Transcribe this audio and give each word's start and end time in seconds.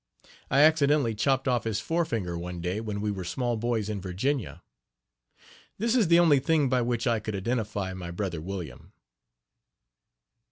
I 0.49 0.61
accidentally 0.61 1.13
chopped 1.13 1.47
off 1.47 1.63
his 1.65 1.79
forefinger 1.79 2.35
one 2.35 2.59
day, 2.59 2.81
when 2.81 3.01
we 3.01 3.11
were 3.11 3.23
small 3.23 3.55
boys 3.55 3.87
in 3.87 4.01
Virginia. 4.01 4.63
This 5.77 5.95
is 5.95 6.07
the 6.07 6.17
only 6.17 6.39
thing 6.39 6.69
by 6.69 6.81
which 6.81 7.05
I 7.05 7.19
could 7.19 7.35
identify 7.35 7.93
my 7.93 8.09
brother 8.09 8.41
William. 8.41 8.93